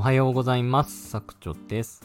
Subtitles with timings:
[0.00, 1.10] おはようございます。
[1.10, 2.00] さくちょです。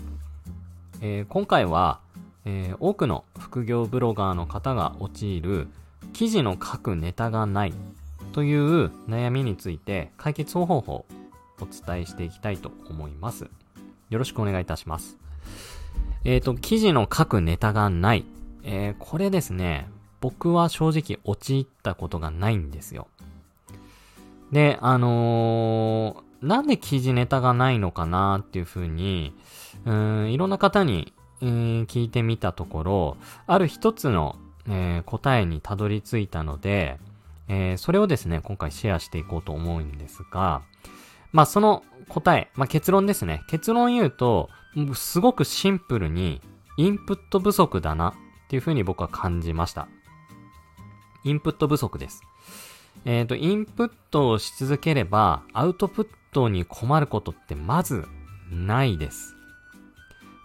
[1.00, 2.02] えー、今回は、
[2.44, 5.70] えー、多くの副業ブロガーの方が陥る
[6.12, 7.74] 記事の書くネタがない
[8.34, 11.06] という悩みについて解決方法を
[11.62, 13.46] お伝えしていきたいと思います。
[14.10, 15.18] よろしくお願いいたします。
[16.26, 18.26] えっ、ー、と、記事の書くネタがない。
[18.66, 19.88] え、これですね、
[20.20, 23.08] 僕は正直陥ったことがないんですよ。
[24.52, 29.34] で、あの、なんで記事ネタがないのかなっていうふうに、
[29.86, 34.36] うん、いろんな方に、えー、聞いてみたところ、ある一つの、
[34.68, 37.00] えー、答えにたどり着いたので、
[37.48, 40.62] えー、それをですね、今回シェアしていこうと思うんですが、
[41.32, 43.42] まあ、その答え、まあ、結論ですね。
[43.50, 44.50] 結論言うと、
[44.94, 46.42] すごくシンプルに、
[46.78, 48.14] インプット不足だなっ
[48.50, 49.88] ていうふうに僕は感じました。
[51.24, 52.22] インプット不足です。
[53.06, 58.06] えっ、ー、と、インプットをし続ければ、アウトプットに困ることってまず
[58.52, 59.36] ないです。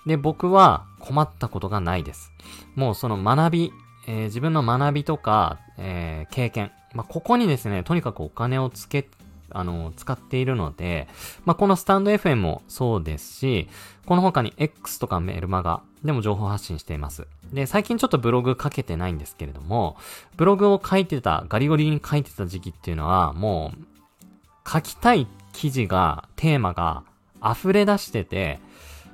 [0.06, 2.33] で、僕は困ったことがないです。
[2.77, 3.72] もうその学び、
[4.06, 9.08] えー、自分の学びとか、えー、経験、まあ、ここにですね、とにかくお金をつけ
[9.52, 11.08] あの、使っているので、
[11.44, 13.68] まあ、このスタンド FM もそうですし、
[14.06, 17.27] この他に X とかメルマガでも情報発信しています。
[17.52, 19.96] で、最近ちょっとブログ書けてないんですけれども、
[20.36, 27.05] ブログを書いてた、ガリゴリに書いてた時期っていうのは、もう、書きたいっ記事が、テーマが
[27.45, 28.61] 溢れ出してて、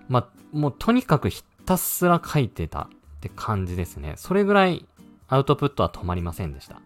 [0.09, 2.89] ま、もうとにかくひたすら書いてたっ
[3.21, 4.15] て感じですね。
[4.17, 4.87] それぐらい
[5.29, 6.81] アウトプットは止まりませんでした。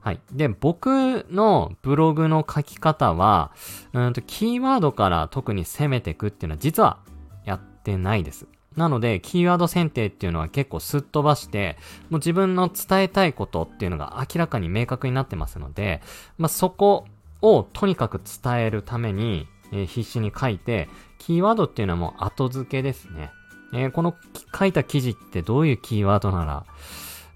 [0.00, 0.20] はい。
[0.32, 3.52] で、僕のブログの書き方は、
[3.92, 6.98] うんと、キーワードから特に攻めていくっていうのは実は
[7.44, 8.46] やってないです。
[8.76, 11.76] なので、キーワード選定っていうのは結構すっ飛ばして、
[12.10, 16.02] もう自分の伝えたいことっていうのが明らかに明確になってますので、
[16.38, 17.06] まあ、そこ
[17.42, 23.30] をとにかく伝えるために、えー、必死に書いて、キーワードっていうのはもう後付けですね。
[23.74, 24.14] えー、この
[24.56, 26.64] 書いた記事ってどういうキーワードなら、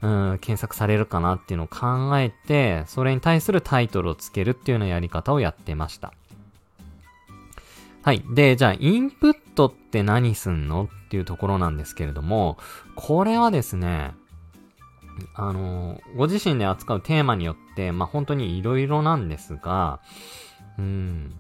[0.03, 6.12] うん、検索されるかなっていうのを考えて、それに対するタイトルをつけるっていうようなやり方をやってました。
[8.03, 8.22] はい。
[8.34, 12.56] で、じゃあ、インプットって何すんのっていうところなんですけれども、
[12.95, 14.15] これはですね、
[15.34, 20.00] あの、ご自身で扱うテーマによって、まあ、本当に色々なんですが、
[20.78, 21.38] うん。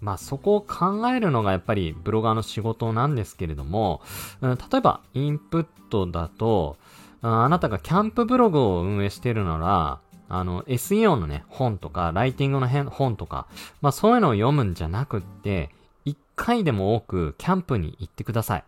[0.00, 4.00] まあ、そこを考えるのがやっぱりブロガーの仕事なんですけれども、
[4.40, 6.76] うん、例えば、インプットだと、
[7.22, 10.00] あなたがキャンプブログを運営してるなら、
[10.30, 13.46] あの、SEO のね、本とか、ライティングの本とか、
[13.82, 15.70] まあそういうのを読むんじゃなくって、
[16.04, 18.64] 一回でも多くキャンプに行ってください。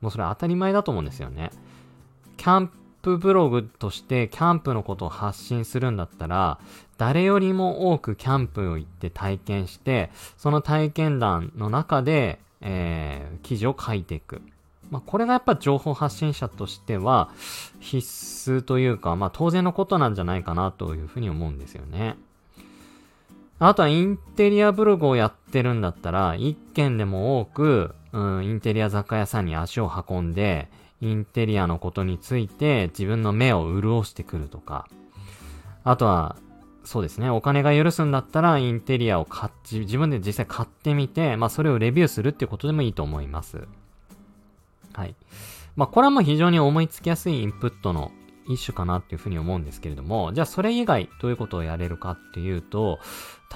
[0.00, 1.50] もうそれ当たり前だと思うんですよね。
[2.38, 2.70] キャン
[3.02, 6.58] プブログとしてキャンプのことを発信するんだったら、
[6.98, 14.42] 誰よりも多くキャンプを行って体験して、その体験談の中で、えー、記事を書いていく。
[14.90, 17.30] まあ、これがやっぱ情報発信者としては
[17.78, 22.16] 必須というか、まあ、当然のことなんじゃないかなというふうに思うんですよね。
[23.60, 30.68] あとはインテリアブログをやってるんだったら、一件でも多く、うん、インテリア雑貨屋さんに足を運んで、
[31.00, 34.88] インテリアのことについて自分の目を潤してくるとか、
[35.84, 36.36] あとは、
[36.84, 43.66] そうですね、お金が許すんだったら、インテリアを買っ、自分で実際買ってみて、まあそれをレビューするっていうことでもいいと思います。
[44.92, 45.14] はい。
[45.76, 48.10] まあ、これはもう非常に思いつきやすいインプットの
[48.48, 52.98] 一種かなっていうふうに思うんですけれども、じゃあそれ以外どういうことをやれるかっていうと、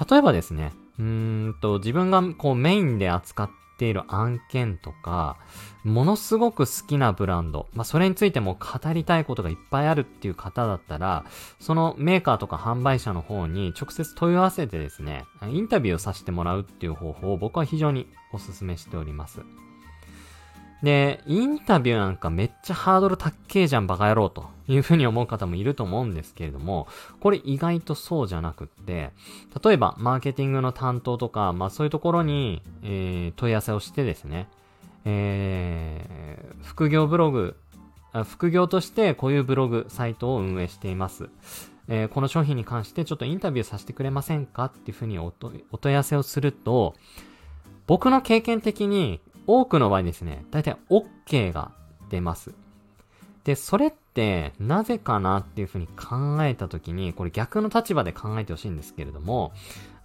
[0.09, 5.37] 例えばですね、うーんと、自分がこうメインで扱っている案件とか、
[5.83, 11.25] ものすごく好きなブランド、まあ、それについても語りたいことがいっぱいあるっていう方だったら、
[11.59, 19.41] そのメーカーとか販売者の方に直接問い合わせてですね、インタビューをさせてもらうっていう方法を僕は非常にお勧めしております。
[20.83, 26.87] で、インタビューなんかめっちゃハードル高えじゃんバカ野郎というふうに思う方もいると思うんですけれども、
[27.19, 29.11] これ意外とそうじゃなくって、
[29.63, 34.47] 例えばマーケティングの担当とか、まあそういうところに、えー、問い合わせをしてですね、
[35.05, 37.55] えー、副業ブログ
[38.23, 41.29] 副業としてこういうブログ、サイトを運営しています。
[41.87, 45.53] えー、この商品に関してちょっとインタビューさせてくれませんかっていうふうにお問
[45.85, 46.95] い合わせをすると、
[47.87, 51.71] 僕の経験的に多くの場合ですね、だいたい OK が
[52.09, 52.53] 出ます。
[53.43, 59.53] で、それってなぜかなっていうふうに考えたときに、これ逆の立場で考えてほしいんですけれども、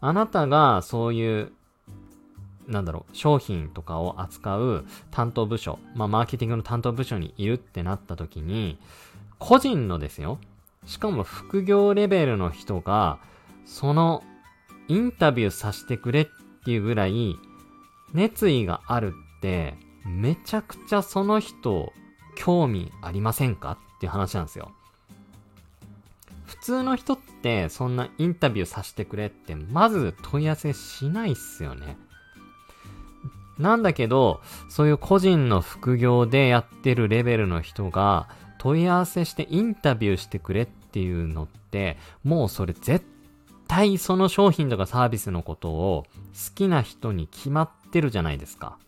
[0.01, 1.53] あなたがそういう、
[2.69, 8.79] なんだろう、商品とかを扱う担当部署、まあ、マーケティングの担当部署にいるってなったときに、
[9.39, 10.39] 個人のですよ、
[10.87, 13.19] しかも副業レベルの人が、
[13.65, 14.23] その
[14.89, 16.27] インタビューさせてくれっ
[16.65, 17.37] ていうぐらい、
[18.13, 19.15] 熱意がある、
[20.05, 21.93] めちゃくちゃその人、
[22.37, 23.79] 興味ありませんか？
[23.97, 24.73] っていう話なんですよ。
[26.47, 31.97] 普通の人ってそんなインタビューさせてくれってまず問い合わせしないっすよね。
[33.59, 38.29] なんだけど、そういう個人の副業でやってるレベルの人が
[38.59, 43.05] 問い合わせしてインタビューしてくれっていうのって、もうそれ絶
[43.69, 48.79] 対その商品とかサービスのことを好きな人に決まってるじゃないですか。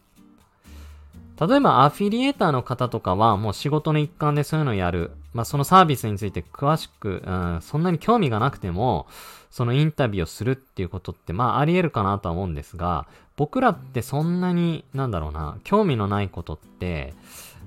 [1.40, 5.12] 例えばアフィリエーターの方とかはもう仕事の一環でそういうのをやる。
[5.32, 9.06] まあそのサービスについて詳しく、うん、そんなに興味がなくても、
[9.50, 13.06] そのインタビューをするっていうことってまああり得るかなとは思うんですが、
[13.36, 17.14] 僕らってそんなに、なんだろうな、興味のないことって、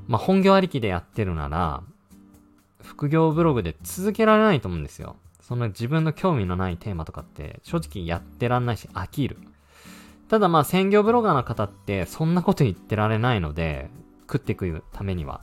[0.07, 1.81] まあ本業ありきでやってるなら、
[2.83, 5.15] 副業ブログで続けられないと思うんですよ。
[5.41, 9.37] その自分の興味のないテーマとかって正直やってらんないし飽きる。
[10.29, 13.89] ただまあ専業ブロガーの方ってそんなこと言ってられないので、
[14.21, 15.41] 食っていくためには。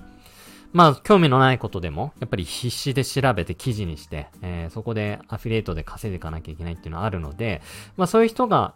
[0.73, 7.61] まあ興味のないことでも、やっぱり必死で調べて記事にして、えー、そこでアフィリエイトで稼いでいかなきゃいけないっていうのはあるので、
[7.97, 8.75] まあそういう人が、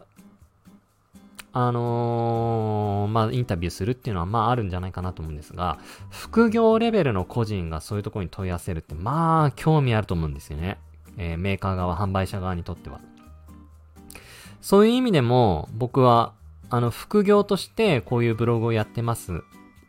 [1.53, 5.79] あのー、まあインタビューするっていうのはまああるんじゃないかなと思うんですが、
[6.11, 10.79] 副業レベルの個人がそういうところに問い合わせるってまあ興味あると思うんですよね。
[11.17, 13.00] えー、メーカー側、販売者側にとっては。
[14.67, 16.33] そういう意味でも、僕は、
[16.71, 19.45] あの、副業としてこういうブログをやってます。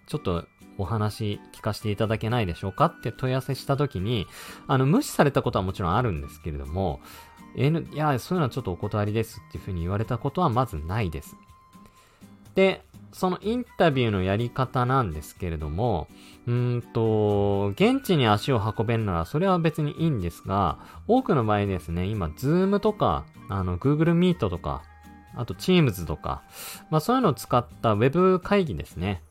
[0.06, 0.46] ちょっと
[0.78, 2.86] お話聞かせていただけないでしょうか？
[2.86, 4.28] って問い合わせした時に、
[4.68, 7.00] あの、無視されたことはもちろんあるんですけれども、
[7.56, 11.36] N、いや、そういうのはちょっとお断りですっていうふうに言われたことはまずないです。
[12.54, 16.07] で、そのインタビューのやり方なんですけれども、
[16.48, 20.77] うんと、現地に足を運べるならそれは別にいいんですが、
[21.07, 24.83] 多くの場合ですね、今、ズームとか、あの、Google Meet とか、
[25.36, 26.42] あと Teams とか、
[26.89, 29.21] まあそういうのを使った Web 会議ですね。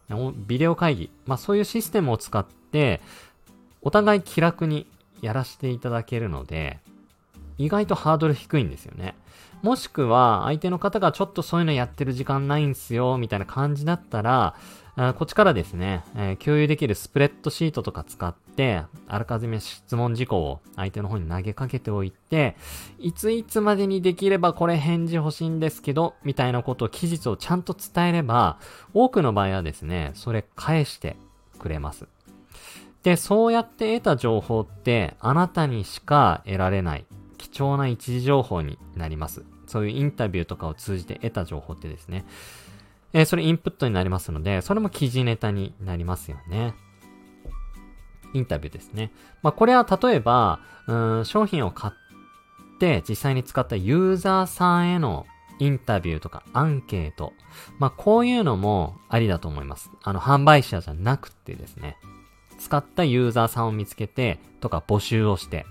[0.46, 1.10] ビデオ会議。
[1.26, 3.00] まあそういうシステムを使って、
[3.82, 4.86] お互い気楽に
[5.20, 6.78] やらせていただけるので、
[7.58, 9.14] 意外とハードル低いんですよね。
[9.62, 14.54] もしくは、相手の方がちょっとそういうのやってる時間ないんすよ、みたいな感じだったら、
[14.96, 22.56] こっちからですね、えー、共有できるスプレッドシートとか使って、あらかじめ質問事項を相手の方に投げかけておいて、
[22.98, 28.58] いついつまでにできればこれ返事欲しいんですけど、みたいなことを期日をちゃんと伝えれば、
[28.94, 31.16] 多くの場合はですね、それ返して
[31.58, 32.06] くれます。
[33.02, 37.04] で、そうやって得た情報って、あなたにしか得られない、
[37.56, 39.42] 貴重な一時情報になります。
[39.66, 42.26] そういうインタビューとかを通じて得た情報ってですね、
[43.14, 46.74] えー、それインプットになりますので、それも記事ネタになりますよね。
[48.34, 49.10] インタビューですね。
[49.42, 55.24] まあ、これは例えば、うん、商品を買って実際に使ったユーザーさんへの
[55.58, 57.32] インタビューとかアンケート。
[57.78, 59.90] まあ、こういうのもありだと思います。
[60.02, 61.96] あの、販売者じゃなくてですね。
[62.58, 65.64] 使ったユーザーさんを見つけて、とか募集をして、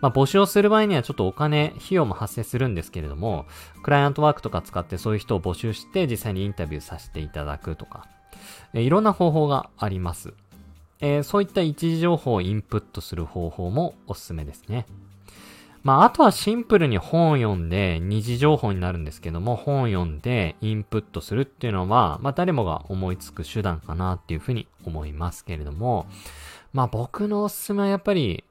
[0.00, 3.46] まあ、募集をする場合にはちょっとお金、費用も発生するんですけれども、
[3.82, 8.06] クライアントワークとか使ってそういう人を募集して実際にインタビューさせていただくとか、
[8.74, 10.34] え、いろんな方法があります。
[11.00, 14.86] えー、そういった一時情報をインプットする方法もおすすめですね。
[15.86, 26.06] まあ、あとはシンプルに本を読んで二次情報になるんですけども、本を読んでインプットするっていうのは、まあ、誰もが思いつく手段かなっていうふうに思いますけれども、
[26.72, 28.42] まあ、僕のおすすめはやっぱり、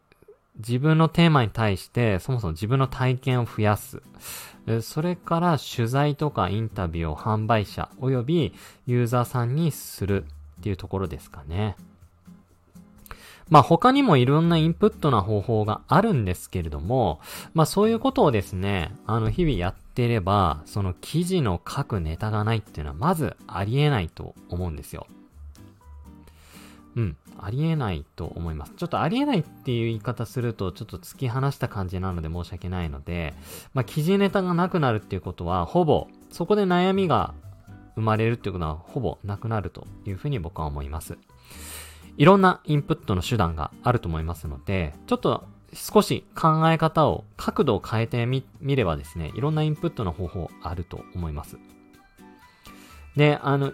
[0.57, 4.01] 自分のテーマに対してそもそも自分の体験を増やす。
[4.81, 8.53] それから取材とかインタビューを販売者及び
[8.87, 10.25] ユーザーさんにする
[10.59, 11.75] っていうところですかね。
[13.49, 17.19] まあ他にもいろんなインプットな方法があるんですけれども、
[17.53, 25.05] まあそういうことをですね、あの日々やっていれば、その記事の書くネタがないっていうのはまずありえないと思うんですよ。
[26.95, 27.17] うん。
[27.37, 28.73] ありえないと思います。
[28.75, 33.33] ちょっとありえないっていう言い方すると、ちょっと突き放した感じなので申し訳ないので、
[33.73, 37.33] まあ、記事ネタがなくなるっていうことは、ほぼ、そこで悩みが
[37.95, 41.17] 生まれるっていうことは、ほぼなくなるというふうに僕は思います。
[42.17, 51.57] いろんなインプットの手段があると思いますので、ちょっと少し考え方を、角度を変えてみ、見ればですね、いろんなインプットの方法あると思います。
[53.17, 53.73] で、あの、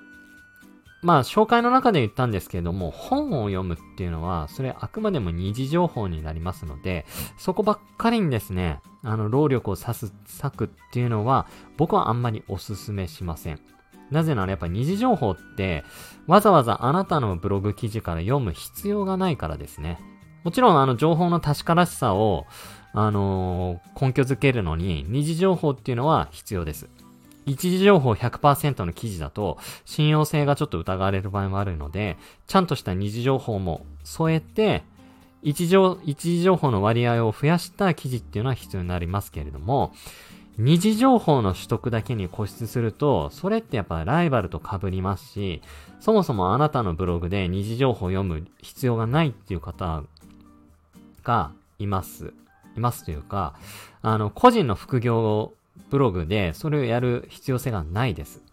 [1.04, 7.06] まあ、紹介の中で言ったんですけれども、本を読むっていうのは、それあくまでも二次情報になりますので、
[7.38, 13.60] そこばっかりにですね、あの、労力を割す、割くっていうのは、僕はあんまりお勧めしません。
[14.12, 15.84] なぜならやっぱ二次情報って、
[16.28, 20.00] わざわざあなたのブログ記事から読む必要がないからですね。
[20.44, 22.46] もちろんあの情報の確からしさを、
[22.94, 26.90] あのー、根拠づけるのに、二次情報っていうのは必要です。
[27.46, 32.18] 一時情報100%の記事だと、信用性がちょっと疑われる場合もあるので、
[32.48, 34.84] ちゃんとした二次情報も添えて、
[35.42, 39.94] 一時一時情報の割合を増やした記事っていうのは必要になりますけれども、
[40.58, 45.62] 二次情報の取得だけに固執すると、それってやっぱライバルと被りますし、
[46.00, 50.04] そもそもあなたのブログで二次情報を読む必要がないっていう方
[51.24, 52.34] がいます。
[52.78, 53.56] いますというか、
[54.02, 55.54] あの、個人の副業
[55.90, 58.44] ブログでそれをやる必要性がないです。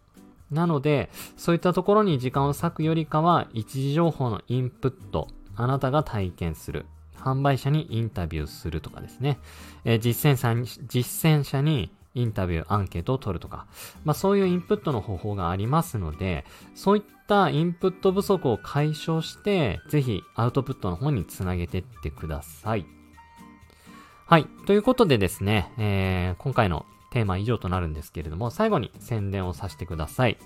[0.51, 6.87] なので、そういったところに時間を割くよりかは、一時情報のインプット、あなたが体験する。
[7.17, 9.39] 販売者にインタビューするとかですね。
[9.85, 13.67] えー、実践者に、実践者にインタビュー、アンケートを取るとか。
[14.05, 22.87] まあそういうインプットの方法がありますので、そういったインプット不足を解消して、ぜひアウトプットの方につなげてってください。
[24.27, 24.47] はい。
[24.67, 30.38] ということでですね、えー、今回のテーマ以上となるんですけれども、最後に宣伝をさせてください。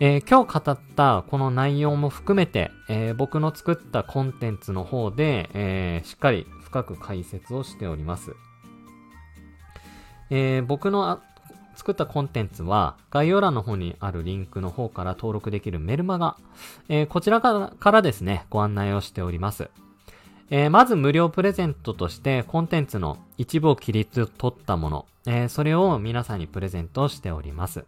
[0.00, 8.36] えー、今日語ったこの内容も含めて、えー、僕の作ったコンテンツの方で、えー、しっかり深く解説をしております。
[10.30, 11.20] え僕の
[11.74, 16.36] 作ったコンテンツは概要欄の方にあるリンクの方から登録できるメルマガ、
[16.88, 19.70] えこちらからですね、ご案内をしております。
[20.50, 27.84] えー、まず無料プレゼントとしてコンテンツの一部を切り取ったもの、えー、それを皆さんにプレゼントしております。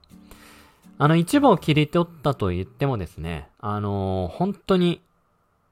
[0.98, 5.00] あの一部を切り取ったと言ってもですね、あのー、本当に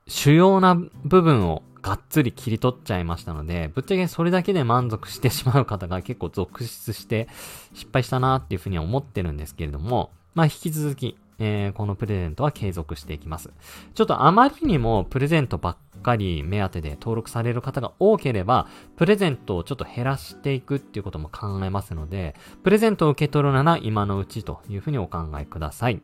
[0.07, 7.29] 主要な部分をがっつり切り取っちゃいましたので、ぶっちゃけそれだけで満足してしまう方が結構続出して
[7.75, 13.51] 失敗したなっていうふうに思ってるんですけれども、まあ引き続き、えー、このプレゼントは継続していきます。
[13.95, 26.01] ちょっとあまりにもプレゼントばっかり目当てで登録される方が多ければ、プレゼントをちょっと減らしていくっていうことも考えますので、プレゼントを受け取るなら今のうちというふうにお考えください。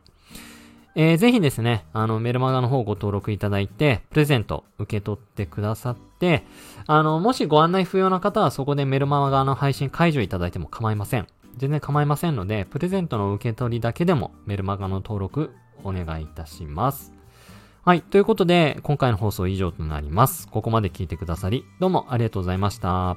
[0.97, 6.45] えー、ぜひですね、あの、メルマガの方ご登録いただいて、プレゼント受け取ってくださって、
[6.87, 11.27] あの、もしご案内不要な方はそこでメルマガの配信解除いただいても構いません。
[11.57, 15.51] 全然構いませんので、プレゼントの受け取りだけでもメルマガの登録
[15.83, 17.14] お願いいたします。
[17.85, 18.01] はい。
[18.01, 20.47] ということで、今回の放送以上となります。
[20.47, 23.15] ここまで聞いてくださり、どうもありがとうございました。